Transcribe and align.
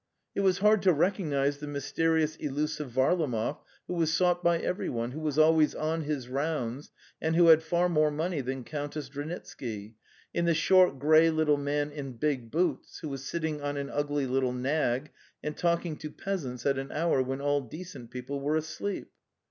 it 0.33 0.39
was 0.39 0.57
hard 0.57 0.81
to 0.81 0.91
recognize 0.91 1.59
the 1.59 1.67
mysterious 1.67 2.35
elusive 2.37 2.89
Varlamov, 2.91 3.59
who 3.87 3.93
was 3.93 4.11
sought 4.11 4.43
by 4.43 4.57
everyone, 4.57 5.11
who 5.11 5.19
was 5.19 5.37
always 5.37 5.75
"'on 5.75 6.01
his 6.05 6.27
rounds,' 6.27 6.89
and 7.21 7.35
who 7.35 7.49
had 7.49 7.61
far 7.61 7.87
more 7.87 8.09
money 8.09 8.41
than 8.41 8.63
Countess 8.63 9.09
Dranitsky, 9.09 9.93
in 10.33 10.45
the 10.45 10.55
short, 10.55 10.97
grey 10.97 11.29
little 11.29 11.55
man 11.57 11.91
in 11.91 12.13
big 12.13 12.49
boots, 12.49 12.97
who 12.97 13.09
was 13.09 13.23
sitting 13.27 13.61
on 13.61 13.77
an 13.77 13.91
ugly 13.91 14.25
little 14.25 14.53
nag 14.53 15.11
and 15.43 15.55
talking 15.55 15.95
to 15.97 16.09
peasants 16.09 16.65
at 16.65 16.79
an 16.79 16.91
hour 16.91 17.21
when 17.21 17.39
all 17.39 17.61
decent 17.61 18.09
people 18.09 18.41
were 18.41 18.55
asleep. 18.55 19.11